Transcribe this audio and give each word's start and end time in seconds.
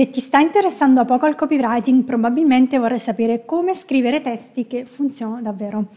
Se 0.00 0.08
ti 0.08 0.20
sta 0.20 0.38
interessando 0.38 1.04
poco 1.04 1.26
il 1.26 1.34
copywriting, 1.34 2.04
probabilmente 2.04 2.78
vorrai 2.78 2.98
sapere 2.98 3.44
come 3.44 3.74
scrivere 3.74 4.22
testi 4.22 4.66
che 4.66 4.86
funzionano 4.86 5.42
davvero. 5.42 5.88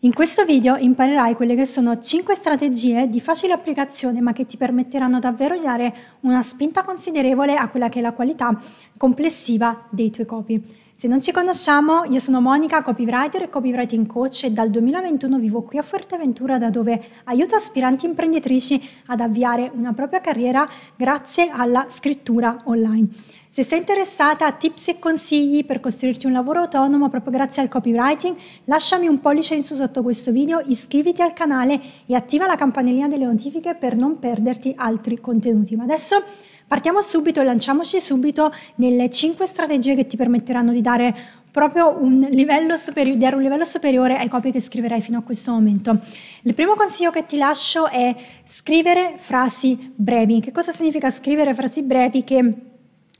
In 0.00 0.12
questo 0.12 0.44
video 0.44 0.76
imparerai 0.76 1.34
quelle 1.34 1.54
che 1.54 1.64
sono 1.64 1.98
5 1.98 2.34
strategie 2.34 3.08
di 3.08 3.18
facile 3.18 3.54
applicazione 3.54 4.20
ma 4.20 4.34
che 4.34 4.44
ti 4.44 4.58
permetteranno 4.58 5.20
davvero 5.20 5.56
di 5.56 5.64
dare 5.64 5.94
una 6.20 6.42
spinta 6.42 6.82
considerevole 6.82 7.56
a 7.56 7.68
quella 7.68 7.88
che 7.88 8.00
è 8.00 8.02
la 8.02 8.12
qualità 8.12 8.60
complessiva 8.98 9.86
dei 9.88 10.10
tuoi 10.10 10.26
copy. 10.26 10.62
Se 10.94 11.08
non 11.08 11.22
ci 11.22 11.32
conosciamo, 11.32 12.04
io 12.04 12.18
sono 12.18 12.42
Monica, 12.42 12.82
copywriter 12.82 13.42
e 13.42 13.48
copywriting 13.48 14.06
coach 14.06 14.44
e 14.44 14.50
dal 14.50 14.68
2021 14.68 15.38
vivo 15.38 15.62
qui 15.62 15.78
a 15.78 15.82
Fuerteventura 15.82 16.58
da 16.58 16.68
dove 16.68 17.02
aiuto 17.24 17.54
aspiranti 17.54 18.04
imprenditrici 18.04 18.82
ad 19.06 19.20
avviare 19.20 19.70
una 19.74 19.94
propria 19.94 20.20
carriera 20.20 20.68
grazie 20.94 21.48
alla 21.50 21.86
scrittura 21.88 22.58
online. 22.64 23.08
Se 23.56 23.62
sei 23.62 23.78
interessata 23.78 24.44
a 24.44 24.52
tips 24.52 24.88
e 24.88 24.98
consigli 24.98 25.64
per 25.64 25.80
costruirti 25.80 26.26
un 26.26 26.32
lavoro 26.32 26.60
autonomo 26.60 27.08
proprio 27.08 27.32
grazie 27.32 27.62
al 27.62 27.70
copywriting, 27.70 28.36
lasciami 28.64 29.08
un 29.08 29.18
pollice 29.18 29.54
in 29.54 29.62
su 29.62 29.76
sotto 29.76 30.02
questo 30.02 30.30
video, 30.30 30.60
iscriviti 30.66 31.22
al 31.22 31.32
canale 31.32 31.80
e 32.04 32.14
attiva 32.14 32.46
la 32.46 32.56
campanellina 32.56 33.08
delle 33.08 33.24
notifiche 33.24 33.74
per 33.74 33.96
non 33.96 34.18
perderti 34.18 34.74
altri 34.76 35.18
contenuti. 35.20 35.74
Ma 35.74 35.84
adesso 35.84 36.22
partiamo 36.66 37.00
subito 37.00 37.40
e 37.40 37.44
lanciamoci 37.44 37.98
subito 37.98 38.52
nelle 38.74 39.08
5 39.08 39.46
strategie 39.46 39.94
che 39.94 40.06
ti 40.06 40.18
permetteranno 40.18 40.72
di 40.72 40.82
dare 40.82 41.16
proprio 41.50 41.96
un 41.98 42.28
livello, 42.28 42.76
superi- 42.76 43.16
dare 43.16 43.36
un 43.36 43.42
livello 43.42 43.64
superiore 43.64 44.18
ai 44.18 44.28
copy 44.28 44.52
che 44.52 44.60
scriverai 44.60 45.00
fino 45.00 45.16
a 45.16 45.22
questo 45.22 45.52
momento. 45.52 45.98
Il 46.42 46.52
primo 46.52 46.74
consiglio 46.74 47.10
che 47.10 47.24
ti 47.24 47.38
lascio 47.38 47.88
è 47.88 48.14
scrivere 48.44 49.14
frasi 49.16 49.94
brevi. 49.96 50.42
Che 50.42 50.52
cosa 50.52 50.72
significa 50.72 51.08
scrivere 51.08 51.54
frasi 51.54 51.82
brevi? 51.82 52.22
Che 52.22 52.54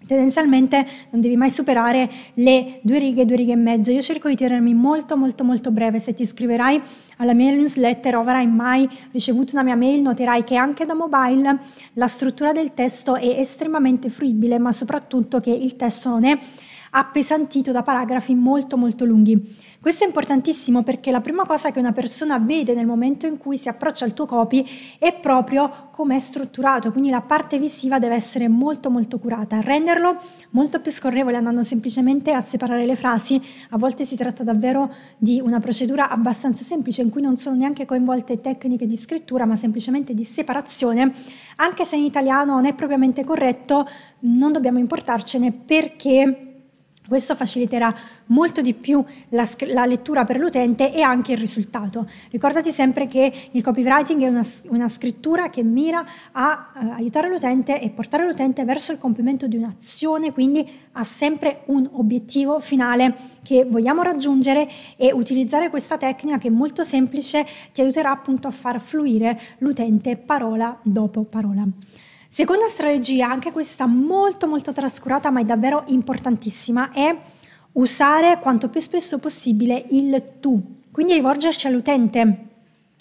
tendenzialmente 0.07 0.87
non 1.11 1.21
devi 1.21 1.37
mai 1.37 1.51
superare 1.51 2.09
le 2.35 2.79
due 2.83 2.99
righe, 2.99 3.25
due 3.25 3.37
righe 3.37 3.53
e 3.53 3.57
mezzo. 3.57 3.91
Io 3.91 4.01
cerco 4.01 4.29
di 4.29 4.37
tenermi 4.37 4.75
molto 4.75 5.17
molto 5.17 5.45
molto 5.45 5.71
breve. 5.71 6.01
Se 6.01 6.15
ti 6.15 6.23
iscriverai 6.23 6.81
alla 7.19 7.35
mia 7.35 7.51
newsletter 7.51 8.17
o 8.17 8.21
avrai 8.21 8.47
mai 8.47 8.89
ricevuto 9.13 9.53
una 9.55 9.63
mia 9.63 9.77
mail, 9.77 10.03
noterai 10.03 10.45
che 10.45 10.57
anche 10.57 10.85
da 10.85 10.95
mobile 10.95 11.59
la 11.95 12.07
struttura 12.07 12.53
del 12.53 12.75
testo 12.75 13.17
è 13.17 13.39
estremamente 13.39 14.09
fruibile, 14.09 14.59
ma 14.59 14.73
soprattutto 14.73 15.41
che 15.41 15.51
il 15.51 15.77
testo 15.77 16.11
non 16.11 16.25
è 16.25 16.39
appesantito 16.99 17.73
da 17.73 17.83
paragrafi 17.83 18.35
molto 18.35 18.79
molto 18.79 19.05
lunghi. 19.05 19.55
Questo 19.81 20.05
è 20.05 20.07
importantissimo 20.07 20.83
perché 20.83 21.11
la 21.11 21.21
prima 21.21 21.45
cosa 21.45 21.71
che 21.71 21.79
una 21.79 21.93
persona 21.93 22.39
vede 22.39 22.75
nel 22.75 22.87
momento 22.87 23.27
in 23.27 23.37
cui 23.37 23.59
si 23.59 23.69
approccia 23.69 24.07
al 24.07 24.15
tuo 24.15 24.25
copy 24.25 24.67
è 24.99 25.13
proprio 25.13 25.89
come 25.91 26.17
è 26.17 26.21
strutturato, 26.21 26.91
quindi 26.91 27.11
la 27.11 27.21
parte 27.21 27.59
visiva 27.59 27.99
deve 27.99 28.15
essere 28.15 28.49
molto 28.49 28.91
molto 28.91 29.19
curata. 29.19 29.61
Renderlo 29.61 30.21
molto 30.51 30.81
più 30.81 30.91
scorrevole 30.91 31.37
andando 31.37 31.63
semplicemente 31.63 32.33
a 32.33 32.41
separare 32.41 32.87
le 32.87 32.97
frasi, 32.97 33.41
a 33.71 33.79
volte 33.79 34.05
si 34.05 34.17
tratta 34.17 34.43
davvero 34.43 34.93
di 35.19 35.41
una 35.43 35.61
procedura 35.61 36.09
abbastanza 36.09 36.65
semplice 36.65 37.03
in 37.03 37.11
cui 37.11 37.21
non 37.21 37.37
sono 37.37 37.57
neanche 37.57 37.85
coinvolte 37.85 38.41
tecniche 38.41 38.87
di 38.87 38.97
scrittura, 38.97 39.45
ma 39.45 39.57
semplicemente 39.57 40.15
di 40.15 40.25
separazione. 40.25 41.13
Anche 41.57 41.85
se 41.85 41.97
in 41.97 42.05
italiano 42.05 42.55
non 42.55 42.65
è 42.65 42.75
propriamente 42.75 43.23
corretto, 43.25 43.87
non 44.21 44.53
dobbiamo 44.53 44.79
importarcene 44.79 45.53
perché 45.53 46.46
questo 47.09 47.35
faciliterà 47.35 47.95
molto 48.27 48.61
di 48.61 48.75
più 48.75 49.05
la, 49.31 49.49
la, 49.69 49.87
lettura 49.87 50.25
per 50.25 50.39
l'utente 50.39 50.93
e 50.93 51.03
anche 51.03 51.33
il 51.33 51.39
risultato. 51.39 52.09
Ricordati 52.31 52.73
sempre 52.73 53.07
che 53.07 53.51
il 53.51 53.63
copywriting 53.63 54.23
è 54.23 54.29
una, 54.29 54.45
una 54.69 54.89
scrittura 54.89 55.49
che 55.49 55.63
mira 55.63 56.05
a 56.33 56.73
uh, 56.75 56.91
aiutare 56.93 57.29
l'utente 57.29 57.81
e 57.81 57.91
portare 57.91 58.27
l'utente 58.27 58.65
verso 58.65 58.93
il 58.93 58.99
compimento 58.99 59.47
di 59.47 59.57
un'azione, 59.57 60.33
quindi 60.33 60.69
ha 60.93 61.05
sempre 61.05 61.63
un 61.67 61.89
obiettivo 61.93 62.59
finale 62.61 63.15
che 63.43 63.65
vogliamo 63.65 64.03
raggiungere 64.03 64.69
e 64.97 65.13
utilizzare 65.13 65.71
questa 65.71 65.97
tecnica 65.97 66.39
che 66.39 66.49
è 66.49 66.51
molto 66.51 66.83
semplice 66.83 67.47
ti 67.73 67.81
aiuterà 67.81 68.11
appunto 68.11 68.49
a 68.49 68.51
far 68.51 68.81
fluire 68.81 69.41
l'utente 69.59 70.17
parola 70.17 70.79
dopo 70.83 71.23
parola. 71.23 71.65
Seconda 72.37 72.69
strategia, 72.69 73.31
anche 73.31 73.51
questa 73.51 73.87
molto 73.87 74.47
molto 74.47 74.75
trascurata 74.75 75.31
ma 75.31 75.41
è 75.41 75.45
davvero 75.45 75.85
importantissima, 75.87 76.93
è 76.93 77.17
usare 77.73 78.39
quanto 78.41 78.69
più 78.69 78.79
spesso 78.79 79.19
possibile 79.19 79.87
il 79.93 80.23
tu, 80.39 80.81
quindi 80.93 81.15
rivolgerci 81.15 81.67
all'utente. 81.67 82.37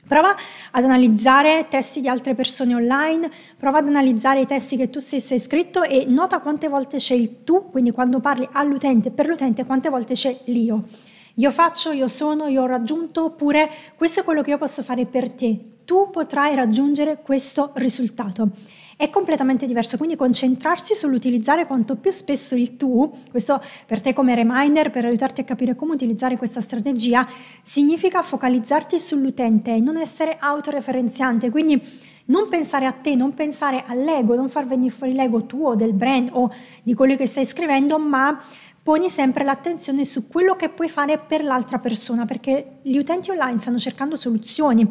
Prova 0.07 0.33
ad 0.71 0.83
analizzare 0.85 1.65
testi 1.69 1.99
di 1.99 2.07
altre 2.07 2.33
persone 2.33 2.75
online, 2.75 3.29
prova 3.57 3.79
ad 3.79 3.87
analizzare 3.87 4.39
i 4.39 4.45
testi 4.45 4.77
che 4.77 4.89
tu 4.89 4.99
stessa 4.99 5.33
hai 5.33 5.41
scritto 5.41 5.83
e 5.83 6.05
nota 6.07 6.39
quante 6.39 6.69
volte 6.69 6.95
c'è 6.95 7.15
il 7.15 7.43
tu, 7.43 7.67
quindi 7.69 7.91
quando 7.91 8.21
parli 8.21 8.47
all'utente, 8.53 9.11
per 9.11 9.27
l'utente, 9.27 9.65
quante 9.65 9.89
volte 9.89 10.13
c'è 10.13 10.33
l'io. 10.45 10.85
Io 11.33 11.51
faccio, 11.51 11.91
io 11.91 12.07
sono, 12.07 12.47
io 12.47 12.61
ho 12.61 12.67
raggiunto, 12.67 13.25
oppure 13.25 13.69
questo 13.97 14.21
è 14.21 14.23
quello 14.23 14.41
che 14.41 14.51
io 14.51 14.57
posso 14.57 14.81
fare 14.81 15.05
per 15.05 15.29
te. 15.29 15.59
Tu 15.83 16.09
potrai 16.09 16.55
raggiungere 16.55 17.19
questo 17.21 17.71
risultato 17.73 18.51
è 18.97 19.09
completamente 19.09 19.65
diverso, 19.65 19.97
quindi 19.97 20.15
concentrarsi 20.15 20.95
sull'utilizzare 20.95 21.65
quanto 21.65 21.95
più 21.95 22.11
spesso 22.11 22.55
il 22.55 22.77
tu, 22.77 23.11
questo 23.29 23.61
per 23.85 24.01
te 24.01 24.13
come 24.13 24.35
reminder 24.35 24.89
per 24.89 25.05
aiutarti 25.05 25.41
a 25.41 25.43
capire 25.43 25.75
come 25.75 25.93
utilizzare 25.93 26.37
questa 26.37 26.61
strategia, 26.61 27.27
significa 27.61 28.21
focalizzarti 28.21 28.97
sull'utente 28.97 29.73
e 29.73 29.79
non 29.79 29.97
essere 29.97 30.37
autoreferenziante, 30.39 31.49
quindi 31.49 31.81
non 32.27 32.47
pensare 32.47 32.85
a 32.85 32.91
te, 32.91 33.15
non 33.15 33.33
pensare 33.33 33.83
all'ego, 33.85 34.35
non 34.35 34.49
far 34.49 34.65
venire 34.65 34.93
fuori 34.93 35.13
l'ego 35.13 35.45
tuo, 35.45 35.75
del 35.75 35.93
brand 35.93 36.29
o 36.31 36.51
di 36.81 36.93
quello 36.93 37.15
che 37.15 37.27
stai 37.27 37.45
scrivendo, 37.45 37.99
ma 37.99 38.41
poni 38.81 39.09
sempre 39.09 39.43
l'attenzione 39.43 40.05
su 40.05 40.27
quello 40.27 40.55
che 40.55 40.69
puoi 40.69 40.89
fare 40.89 41.17
per 41.17 41.43
l'altra 41.43 41.79
persona, 41.79 42.25
perché 42.25 42.77
gli 42.81 42.97
utenti 42.97 43.29
online 43.29 43.57
stanno 43.57 43.77
cercando 43.77 44.15
soluzioni 44.15 44.87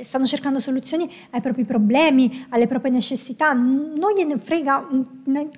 stanno 0.00 0.24
cercando 0.26 0.58
soluzioni 0.58 1.10
ai 1.30 1.40
propri 1.40 1.64
problemi, 1.64 2.46
alle 2.50 2.66
proprie 2.66 2.90
necessità, 2.90 3.52
non 3.52 4.12
gliene 4.16 4.38
frega 4.38 4.88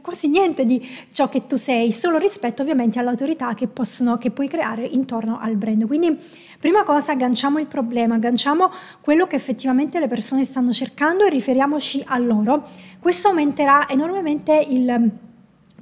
quasi 0.03 0.29
niente 0.29 0.65
di 0.65 0.85
ciò 1.13 1.29
che 1.29 1.47
tu 1.47 1.57
sei, 1.57 1.93
solo 1.93 2.19
rispetto 2.19 2.63
ovviamente 2.63 2.99
all'autorità 2.99 3.55
che, 3.55 3.67
possono, 3.69 4.19
che 4.19 4.31
puoi 4.31 4.49
creare 4.49 4.85
intorno 4.85 5.39
al 5.39 5.57
brand. 5.57 5.87
Quindi 5.87 6.19
prima 6.59 6.83
cosa 6.83 7.13
agganciamo 7.13 7.59
il 7.59 7.67
problema, 7.67 8.17
agganciamo 8.17 8.71
quello 9.01 9.27
che 9.27 9.37
effettivamente 9.37 10.01
le 10.01 10.09
persone 10.09 10.45
stanno 10.45 10.73
cercando 10.73 11.25
e 11.25 11.31
riferiamoci 11.31 12.03
a 12.07 12.19
loro. 12.19 12.67
Questo 12.99 13.29
aumenterà 13.29 13.89
enormemente 13.89 14.65
il 14.69 15.11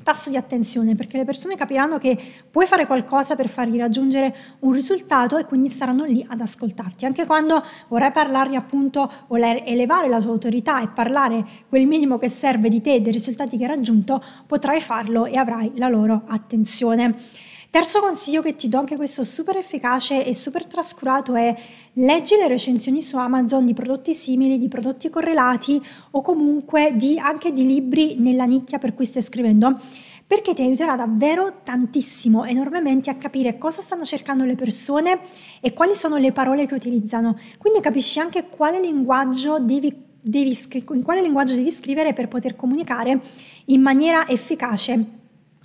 tasso 0.02 0.30
di 0.30 0.36
attenzione 0.36 0.94
perché 0.94 1.16
le 1.16 1.24
persone 1.24 1.56
capiranno 1.56 1.98
che 1.98 2.18
puoi 2.50 2.66
fare 2.66 2.86
qualcosa 2.86 3.36
per 3.36 3.48
fargli 3.48 3.78
raggiungere 3.78 4.34
un 4.60 4.72
risultato 4.72 5.38
e 5.38 5.44
quindi 5.44 5.68
saranno 5.68 6.04
lì 6.04 6.24
ad 6.28 6.40
ascoltarti. 6.40 7.04
Anche 7.04 7.26
quando 7.26 7.64
vorrai 7.88 8.10
parlargli 8.10 8.54
appunto 8.54 9.10
o 9.26 9.38
elevare 9.38 10.08
la 10.08 10.20
tua 10.20 10.32
autorità 10.32 10.82
e 10.82 10.88
parlare 10.88 11.44
quel 11.68 11.86
minimo 11.86 12.18
che 12.18 12.28
serve 12.28 12.68
di 12.68 12.80
te 12.80 12.94
e 12.94 13.00
dei 13.00 13.12
risultati 13.12 13.56
che 13.56 13.64
hai 13.64 13.70
raggiunto, 13.70 14.22
potrai 14.46 14.80
farlo 14.80 15.26
e 15.26 15.36
avrai 15.36 15.72
la 15.76 15.88
loro 15.88 16.22
attenzione. 16.26 17.50
Terzo 17.72 18.00
consiglio 18.00 18.42
che 18.42 18.54
ti 18.54 18.68
do, 18.68 18.80
anche 18.80 18.96
questo 18.96 19.24
super 19.24 19.56
efficace 19.56 20.26
e 20.26 20.34
super 20.34 20.66
trascurato, 20.66 21.34
è 21.34 21.56
leggi 21.94 22.36
le 22.36 22.46
recensioni 22.46 23.00
su 23.00 23.16
Amazon 23.16 23.64
di 23.64 23.72
prodotti 23.72 24.12
simili, 24.12 24.58
di 24.58 24.68
prodotti 24.68 25.08
correlati 25.08 25.82
o 26.10 26.20
comunque 26.20 26.92
di, 26.96 27.18
anche 27.18 27.50
di 27.50 27.66
libri 27.66 28.16
nella 28.18 28.44
nicchia 28.44 28.76
per 28.76 28.92
cui 28.92 29.06
stai 29.06 29.22
scrivendo 29.22 29.80
perché 30.26 30.52
ti 30.52 30.60
aiuterà 30.60 30.96
davvero 30.96 31.50
tantissimo, 31.62 32.44
enormemente 32.44 33.08
a 33.08 33.14
capire 33.14 33.56
cosa 33.56 33.80
stanno 33.80 34.04
cercando 34.04 34.44
le 34.44 34.54
persone 34.54 35.20
e 35.62 35.72
quali 35.72 35.94
sono 35.94 36.18
le 36.18 36.32
parole 36.32 36.66
che 36.66 36.74
utilizzano. 36.74 37.38
Quindi 37.56 37.80
capisci 37.80 38.20
anche 38.20 38.50
quale 38.50 38.80
devi, 38.80 40.04
devi, 40.20 40.58
in 40.90 41.02
quale 41.02 41.22
linguaggio 41.22 41.54
devi 41.54 41.72
scrivere 41.72 42.12
per 42.12 42.28
poter 42.28 42.54
comunicare 42.54 43.18
in 43.64 43.80
maniera 43.80 44.28
efficace 44.28 45.20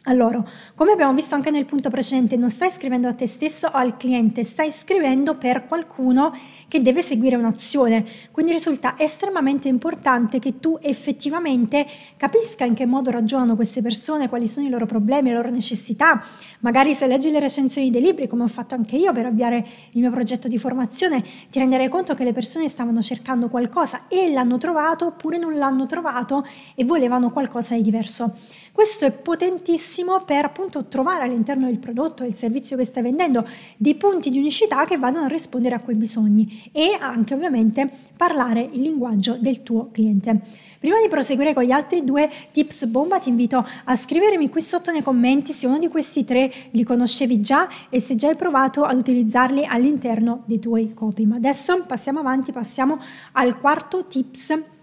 a 0.07 0.13
loro. 0.13 0.47
Come 0.75 0.93
abbiamo 0.93 1.13
visto 1.13 1.35
anche 1.35 1.51
nel 1.51 1.65
punto 1.65 1.89
precedente, 1.89 2.35
non 2.37 2.49
stai 2.49 2.69
scrivendo 2.69 3.07
a 3.07 3.13
te 3.13 3.27
stesso 3.27 3.67
o 3.67 3.71
al 3.77 3.97
cliente, 3.97 4.43
stai 4.43 4.71
scrivendo 4.71 5.35
per 5.35 5.65
qualcuno 5.65 6.33
che 6.67 6.81
deve 6.81 7.01
seguire 7.01 7.35
un'azione. 7.35 8.05
Quindi 8.31 8.51
risulta 8.51 8.95
estremamente 8.97 9.67
importante 9.67 10.39
che 10.39 10.59
tu 10.59 10.77
effettivamente 10.81 11.85
capisca 12.17 12.65
in 12.65 12.73
che 12.73 12.85
modo 12.85 13.09
ragionano 13.09 13.55
queste 13.55 13.81
persone, 13.81 14.29
quali 14.29 14.47
sono 14.47 14.65
i 14.65 14.69
loro 14.69 14.85
problemi, 14.85 15.29
le 15.29 15.35
loro 15.35 15.49
necessità. 15.49 16.23
Magari 16.59 16.93
se 16.93 17.07
leggi 17.07 17.29
le 17.29 17.39
recensioni 17.39 17.89
dei 17.89 18.01
libri, 18.01 18.27
come 18.27 18.43
ho 18.43 18.47
fatto 18.47 18.75
anche 18.75 18.95
io 18.95 19.11
per 19.11 19.25
avviare 19.25 19.65
il 19.91 20.01
mio 20.01 20.11
progetto 20.11 20.47
di 20.47 20.57
formazione, 20.57 21.23
ti 21.49 21.59
renderai 21.59 21.89
conto 21.89 22.15
che 22.15 22.23
le 22.23 22.33
persone 22.33 22.67
stavano 22.69 23.01
cercando 23.01 23.49
qualcosa 23.49 24.07
e 24.07 24.31
l'hanno 24.31 24.57
trovato 24.57 25.05
oppure 25.07 25.37
non 25.37 25.57
l'hanno 25.57 25.85
trovato 25.85 26.45
e 26.75 26.83
volevano 26.85 27.29
qualcosa 27.31 27.75
di 27.75 27.81
diverso. 27.81 28.35
Questo 28.77 29.05
è 29.05 29.11
potentissimo 29.11 30.23
per 30.23 30.45
appunto 30.45 30.85
trovare 30.85 31.23
all'interno 31.23 31.65
del 31.65 31.79
prodotto 31.79 32.21
e 32.21 32.27
il 32.27 32.35
servizio 32.35 32.77
che 32.77 32.83
stai 32.83 33.01
vendendo 33.01 33.43
dei 33.75 33.95
punti 33.95 34.29
di 34.29 34.37
unicità 34.37 34.85
che 34.85 34.99
vadano 34.99 35.25
a 35.25 35.29
rispondere 35.29 35.73
a 35.73 35.79
quei 35.79 35.95
bisogni 35.95 36.69
e 36.71 36.95
anche 36.99 37.33
ovviamente 37.33 37.89
parlare 38.15 38.69
il 38.71 38.81
linguaggio 38.81 39.35
del 39.39 39.63
tuo 39.63 39.89
cliente. 39.91 40.41
Prima 40.77 41.01
di 41.01 41.09
proseguire 41.09 41.55
con 41.55 41.63
gli 41.63 41.71
altri 41.71 42.03
due 42.03 42.29
tips 42.51 42.85
bomba 42.85 43.17
ti 43.17 43.29
invito 43.29 43.67
a 43.85 43.95
scrivermi 43.95 44.47
qui 44.47 44.61
sotto 44.61 44.91
nei 44.91 45.01
commenti 45.01 45.53
se 45.53 45.65
uno 45.65 45.79
di 45.79 45.87
questi 45.87 46.23
tre 46.23 46.53
li 46.69 46.83
conoscevi 46.83 47.41
già 47.41 47.67
e 47.89 47.99
se 47.99 48.15
già 48.15 48.27
hai 48.27 48.35
provato 48.35 48.83
ad 48.83 48.99
utilizzarli 48.99 49.65
all'interno 49.65 50.43
dei 50.45 50.59
tuoi 50.59 50.93
copy. 50.93 51.25
Ma 51.25 51.37
adesso 51.37 51.83
passiamo 51.87 52.19
avanti, 52.19 52.51
passiamo 52.51 52.99
al 53.31 53.59
quarto 53.59 54.05
tips 54.05 54.75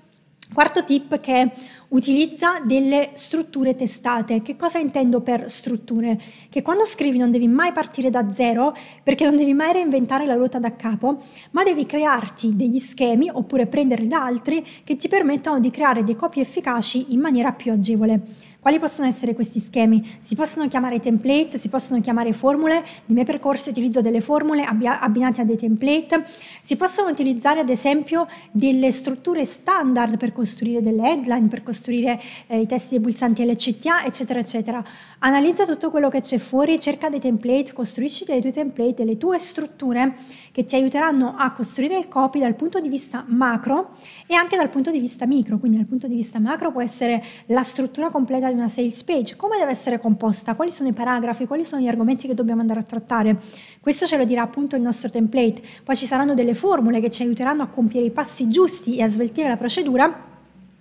Quarto 0.53 0.85
tip 0.85 1.21
che 1.21 1.51
utilizza 1.89 2.61
delle 2.63 3.11
strutture 3.15 3.75
testate. 3.75 4.43
Che 4.43 4.57
cosa 4.57 4.79
intendo 4.79 5.21
per 5.21 5.51
strutture? 5.51 6.21
Che 6.49 6.63
quando 6.63 6.85
scrivi 6.85 7.19
non 7.19 7.31
devi 7.31 7.49
mai 7.49 7.73
partire 7.73 8.11
da 8.11 8.31
zero 8.31 8.77
perché 9.03 9.25
non 9.25 9.37
devi 9.37 9.55
mai 9.55 9.73
reinventare 9.73 10.27
la 10.27 10.35
ruota 10.35 10.59
da 10.59 10.77
capo, 10.77 11.23
ma 11.53 11.65
devi 11.65 11.87
crearti 11.87 12.55
degli 12.55 12.79
schemi 12.79 13.31
oppure 13.33 13.67
prenderli 13.67 14.07
da 14.07 14.25
altri 14.25 14.65
che 14.85 14.97
ti 14.97 15.09
permettano 15.09 15.59
di 15.59 15.71
creare 15.71 16.05
dei 16.05 16.15
copie 16.15 16.43
efficaci 16.43 17.13
in 17.13 17.21
maniera 17.21 17.53
più 17.53 17.73
agevole. 17.73 18.21
Quali 18.65 18.79
possono 18.79 19.07
essere 19.07 19.35
questi 19.35 19.61
schemi? 19.61 20.17
Si 20.21 20.35
possono 20.35 20.67
chiamare 20.69 20.99
template, 20.99 21.59
si 21.59 21.69
possono 21.69 22.01
chiamare 22.01 22.33
formule. 22.33 22.77
Nel 22.77 23.15
mio 23.15 23.25
percorso 23.25 23.69
utilizzo 23.69 24.01
delle 24.01 24.23
formule 24.23 24.65
abbinate 24.65 25.43
a 25.43 25.45
dei 25.45 25.59
template. 25.59 26.25
Si 26.63 26.75
possono 26.77 27.11
utilizzare 27.11 27.61
ad 27.61 27.69
esempio 27.69 28.27
delle 28.53 28.91
strutture 28.91 29.45
standard 29.45 30.17
per 30.17 30.33
costruire 30.33 30.81
delle 30.81 31.11
headline, 31.11 31.49
per 31.49 31.63
costruire 31.63 32.19
eh, 32.47 32.61
i 32.61 32.67
testi 32.67 32.95
dei 32.95 33.01
pulsanti 33.01 33.45
LCTA, 33.45 34.03
eccetera, 34.07 34.39
eccetera. 34.39 34.83
Analizza 35.19 35.67
tutto 35.67 35.91
quello 35.91 36.09
che 36.09 36.21
c'è 36.21 36.39
fuori, 36.39 36.79
cerca 36.79 37.11
dei 37.11 37.21
template, 37.21 37.75
costruisci 37.75 38.25
dei 38.25 38.41
tuoi 38.41 38.53
template, 38.53 38.95
delle 38.95 39.19
tue 39.19 39.39
strutture 39.39 40.15
che 40.53 40.65
ti 40.65 40.75
aiuteranno 40.75 41.35
a 41.37 41.53
costruire 41.53 41.99
il 41.99 42.09
copy 42.09 42.41
dal 42.41 42.55
punto 42.55 42.81
di 42.81 42.89
vista 42.89 43.25
macro 43.29 43.97
e 44.27 44.35
anche 44.35 44.57
dal 44.57 44.71
punto 44.71 44.91
di 44.91 45.01
vista 45.01 45.27
micro. 45.27 45.59
Quindi 45.59 45.77
dal 45.77 45.87
punto 45.87 46.07
di 46.07 46.15
vista 46.15 46.39
macro 46.39 46.73
può 46.73 46.81
essere 46.81 47.23
la 47.47 47.63
struttura 47.63 48.11
completa 48.11 48.53
di 48.55 48.61
una 48.61 48.69
sales 48.69 49.03
page, 49.05 49.37
come 49.37 49.59
deve 49.59 49.71
essere 49.71 50.01
composta, 50.01 50.55
quali 50.55 50.71
sono 50.71 50.89
i 50.89 50.93
paragrafi, 50.93 51.47
quali 51.47 51.65
sono 51.65 51.83
gli 51.83 51.89
argomenti 51.89 52.27
che 52.27 52.35
dobbiamo 52.35 52.61
andare 52.61 52.81
a 52.81 52.85
trattare. 52.85 53.37
Questo 53.81 54.07
ce 54.07 54.17
lo 54.17 54.25
dirà 54.25 54.43
appunto 54.43 54.77
il 54.77 54.83
nostro 54.83 55.11
template. 55.11 55.63
Poi 55.85 55.97
ci 55.97 56.07
saranno 56.07 56.35
delle 56.35 56.55
formule 56.55 57.01
che 57.01 57.11
ci 57.11 57.23
aiuteranno 57.23 57.63
a 57.63 57.67
compiere 57.67 58.07
i 58.07 58.11
passi 58.11 58.49
giusti 58.49 58.97
e 58.97 59.03
a 59.03 59.09
sveltire 59.09 59.49
la 59.49 59.57
procedura 59.57 60.33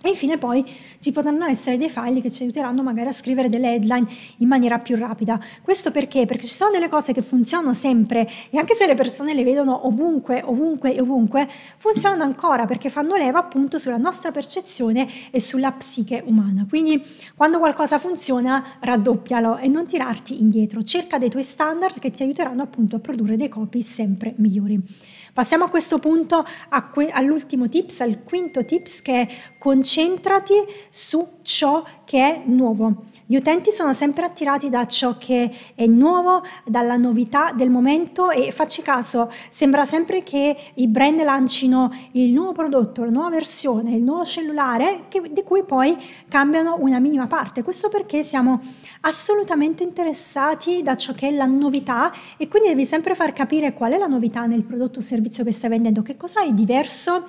e 0.04 0.10
infine 0.10 0.36
poi 0.36 0.62
ci 0.98 1.12
potranno 1.12 1.46
essere 1.46 1.78
dei 1.78 1.88
file 1.88 2.20
che 2.20 2.30
ci 2.30 2.42
aiuteranno 2.42 2.82
magari 2.82 3.08
a 3.08 3.12
scrivere 3.12 3.48
delle 3.48 3.72
headline 3.72 4.06
in 4.38 4.48
maniera 4.48 4.78
più 4.78 4.96
rapida. 4.96 5.40
Questo 5.62 5.90
perché? 5.90 6.26
Perché 6.26 6.46
ci 6.46 6.52
sono 6.52 6.70
delle 6.70 6.90
cose 6.90 7.14
che 7.14 7.22
funzionano 7.22 7.72
sempre 7.72 8.28
e 8.50 8.58
anche 8.58 8.74
se 8.74 8.86
le 8.86 8.94
persone 8.94 9.32
le 9.32 9.42
vedono 9.44 9.86
ovunque, 9.86 10.42
ovunque 10.44 10.94
e 10.94 11.00
ovunque, 11.00 11.48
funzionano 11.78 12.22
ancora 12.22 12.66
perché 12.66 12.90
fanno 12.90 13.16
leva 13.16 13.38
appunto 13.38 13.78
sulla 13.78 13.96
nostra 13.96 14.30
percezione 14.30 15.08
e 15.30 15.40
sulla 15.40 15.72
psiche 15.72 16.22
umana. 16.26 16.66
Quindi 16.68 17.02
quando 17.34 17.58
qualcosa 17.58 17.98
funziona, 17.98 18.76
raddoppialo 18.80 19.56
e 19.56 19.68
non 19.68 19.86
tirarti 19.86 20.38
indietro. 20.38 20.82
Cerca 20.82 21.16
dei 21.16 21.30
tuoi 21.30 21.44
standard 21.44 21.98
che 21.98 22.10
ti 22.10 22.22
aiuteranno 22.22 22.60
appunto 22.60 22.96
a 22.96 22.98
produrre 22.98 23.38
dei 23.38 23.48
copy 23.48 23.80
sempre 23.80 24.34
migliori. 24.36 24.82
Passiamo 25.34 25.64
a 25.64 25.68
questo 25.68 25.98
punto 25.98 26.46
que- 26.92 27.10
all'ultimo 27.10 27.68
tips, 27.68 28.02
al 28.02 28.22
quinto 28.22 28.64
tips 28.64 29.02
che 29.02 29.20
è 29.20 29.28
concentrati 29.58 30.54
su 30.90 31.38
ciò 31.42 31.84
che 32.04 32.18
è 32.18 32.42
nuovo. 32.46 33.12
Gli 33.26 33.36
utenti 33.36 33.72
sono 33.72 33.94
sempre 33.94 34.26
attirati 34.26 34.68
da 34.68 34.86
ciò 34.86 35.16
che 35.16 35.50
è 35.74 35.86
nuovo, 35.86 36.42
dalla 36.66 36.98
novità 36.98 37.52
del 37.56 37.70
momento 37.70 38.28
e 38.28 38.50
facci 38.50 38.82
caso, 38.82 39.32
sembra 39.48 39.86
sempre 39.86 40.22
che 40.22 40.54
i 40.74 40.86
brand 40.88 41.22
lancino 41.22 41.90
il 42.12 42.30
nuovo 42.32 42.52
prodotto, 42.52 43.02
la 43.02 43.10
nuova 43.10 43.30
versione, 43.30 43.94
il 43.94 44.02
nuovo 44.02 44.26
cellulare, 44.26 45.04
che, 45.08 45.22
di 45.30 45.42
cui 45.42 45.62
poi 45.62 45.96
cambiano 46.28 46.76
una 46.80 46.98
minima 46.98 47.26
parte. 47.26 47.62
Questo 47.62 47.88
perché 47.88 48.22
siamo 48.24 48.60
assolutamente 49.00 49.82
interessati 49.82 50.82
da 50.82 50.94
ciò 50.98 51.14
che 51.14 51.28
è 51.28 51.32
la 51.32 51.46
novità 51.46 52.12
e 52.36 52.46
quindi 52.46 52.68
devi 52.68 52.84
sempre 52.84 53.14
far 53.14 53.32
capire 53.32 53.72
qual 53.72 53.92
è 53.92 53.96
la 53.96 54.06
novità 54.06 54.44
nel 54.44 54.64
prodotto 54.64 54.98
o 54.98 55.02
servizio 55.02 55.44
che 55.44 55.52
stai 55.52 55.70
vendendo, 55.70 56.02
che 56.02 56.18
cosa 56.18 56.42
è 56.42 56.52
diverso 56.52 57.24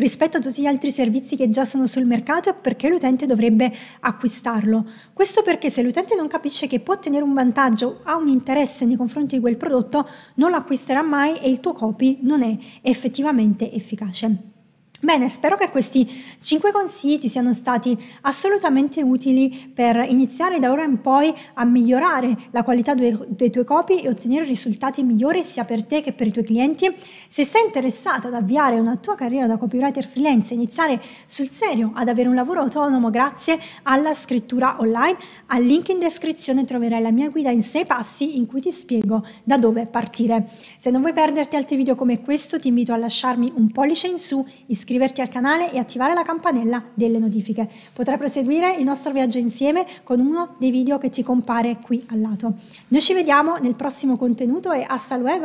rispetto 0.00 0.38
a 0.38 0.40
tutti 0.40 0.62
gli 0.62 0.66
altri 0.66 0.90
servizi 0.90 1.36
che 1.36 1.50
già 1.50 1.64
sono 1.64 1.86
sul 1.86 2.06
mercato 2.06 2.48
e 2.48 2.54
perché 2.54 2.88
l'utente 2.88 3.26
dovrebbe 3.26 3.70
acquistarlo. 4.00 4.84
Questo 5.12 5.42
perché 5.42 5.70
se 5.70 5.82
l'utente 5.82 6.16
non 6.16 6.26
capisce 6.26 6.66
che 6.66 6.80
può 6.80 6.94
ottenere 6.94 7.22
un 7.22 7.34
vantaggio, 7.34 8.00
ha 8.04 8.16
un 8.16 8.28
interesse 8.28 8.86
nei 8.86 8.96
confronti 8.96 9.34
di 9.36 9.40
quel 9.40 9.56
prodotto, 9.56 10.08
non 10.34 10.50
lo 10.50 10.56
acquisterà 10.56 11.02
mai 11.02 11.38
e 11.38 11.50
il 11.50 11.60
tuo 11.60 11.74
copy 11.74 12.18
non 12.22 12.42
è 12.42 12.56
effettivamente 12.80 13.70
efficace. 13.70 14.58
Bene, 15.02 15.30
spero 15.30 15.56
che 15.56 15.70
questi 15.70 16.06
5 16.40 16.72
consigli 16.72 17.18
ti 17.18 17.30
siano 17.30 17.54
stati 17.54 17.96
assolutamente 18.20 19.00
utili 19.00 19.72
per 19.72 19.96
iniziare 19.96 20.58
da 20.58 20.70
ora 20.70 20.84
in 20.84 21.00
poi 21.00 21.34
a 21.54 21.64
migliorare 21.64 22.36
la 22.50 22.62
qualità 22.62 22.92
dei, 22.92 23.16
tuoi 23.50 23.64
copy 23.64 24.00
e 24.00 24.10
ottenere 24.10 24.44
risultati 24.44 25.02
migliori 25.02 25.42
sia 25.42 25.64
per 25.64 25.84
te 25.84 26.02
che 26.02 26.12
per 26.12 26.26
i 26.26 26.32
tuoi 26.32 26.44
clienti. 26.44 26.94
Se 27.28 27.44
sei 27.44 27.64
interessata 27.64 28.28
ad 28.28 28.34
avviare 28.34 28.78
una 28.78 28.96
tua 28.96 29.14
carriera 29.14 29.46
da 29.46 29.56
copywriter 29.56 30.06
freelance 30.06 30.52
e 30.52 30.56
iniziare 30.56 31.00
sul 31.24 31.46
serio 31.46 31.92
ad 31.94 32.08
avere 32.08 32.28
un 32.28 32.34
lavoro 32.34 32.60
autonomo 32.60 33.08
grazie 33.08 33.58
alla 33.84 34.14
scrittura 34.14 34.76
online, 34.80 35.16
al 35.46 35.64
link 35.64 35.88
in 35.88 35.98
descrizione 35.98 36.66
troverai 36.66 37.00
la 37.00 37.10
mia 37.10 37.30
guida 37.30 37.50
in 37.50 37.62
6 37.62 37.86
passi 37.86 38.36
in 38.36 38.44
cui 38.44 38.60
ti 38.60 38.70
spiego 38.70 39.26
da 39.44 39.56
dove 39.56 39.86
partire. 39.86 40.46
Se 40.76 40.90
non 40.90 41.00
vuoi 41.00 41.14
perderti 41.14 41.56
altri 41.56 41.76
video 41.76 41.94
come 41.94 42.20
questo, 42.20 42.58
ti 42.58 42.68
invito 42.68 42.92
a 42.92 42.98
lasciarmi 42.98 43.50
un 43.56 43.70
pollice 43.70 44.06
in 44.06 44.18
su, 44.18 44.46
iscriverti 44.66 44.88
iscriverti 44.90 45.20
al 45.20 45.28
canale 45.28 45.70
e 45.70 45.78
attivare 45.78 46.14
la 46.14 46.24
campanella 46.24 46.82
delle 46.92 47.18
notifiche. 47.18 47.68
Potrai 47.92 48.18
proseguire 48.18 48.74
il 48.74 48.82
nostro 48.82 49.12
viaggio 49.12 49.38
insieme 49.38 49.86
con 50.02 50.18
uno 50.18 50.56
dei 50.58 50.72
video 50.72 50.98
che 50.98 51.10
ti 51.10 51.22
compare 51.22 51.78
qui 51.80 52.04
al 52.10 52.20
lato. 52.20 52.54
Noi 52.88 53.00
ci 53.00 53.14
vediamo 53.14 53.56
nel 53.58 53.76
prossimo 53.76 54.16
contenuto 54.16 54.72
e 54.72 54.84
hasta 54.86 55.16
luego! 55.16 55.38